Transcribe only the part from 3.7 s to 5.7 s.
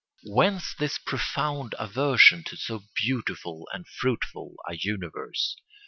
and fruitful a universe?